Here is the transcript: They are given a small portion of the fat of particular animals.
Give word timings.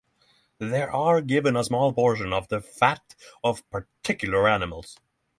They 0.57 0.81
are 0.81 1.21
given 1.21 1.55
a 1.55 1.63
small 1.63 1.93
portion 1.93 2.33
of 2.33 2.47
the 2.47 2.59
fat 2.59 3.13
of 3.43 3.63
particular 3.69 4.47
animals. 4.49 4.97